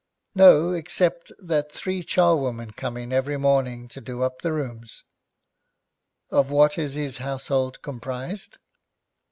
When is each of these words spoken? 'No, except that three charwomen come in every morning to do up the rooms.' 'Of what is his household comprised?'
'No, 0.33 0.71
except 0.73 1.31
that 1.37 1.71
three 1.71 2.01
charwomen 2.03 2.71
come 2.71 2.97
in 2.97 3.13
every 3.13 3.37
morning 3.37 3.87
to 3.89 4.01
do 4.01 4.23
up 4.23 4.41
the 4.41 4.51
rooms.' 4.51 5.03
'Of 6.31 6.49
what 6.49 6.75
is 6.79 6.95
his 6.95 7.19
household 7.19 7.83
comprised?' 7.83 8.57